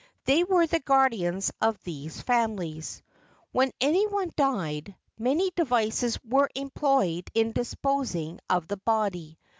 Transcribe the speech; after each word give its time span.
They 0.25 0.43
were 0.43 0.65
the 0.65 0.79
guardians 0.79 1.51
of 1.61 1.77
these 1.83 2.21
families. 2.21 3.03
When 3.51 3.71
any 3.79 4.07
one 4.07 4.31
died, 4.35 4.95
many 5.19 5.51
devices 5.51 6.17
were 6.23 6.49
employed 6.55 7.29
in 7.35 7.53
dispos¬ 7.53 8.15
ing 8.15 8.39
of 8.49 8.65
the 8.67 8.77
body. 8.77 9.37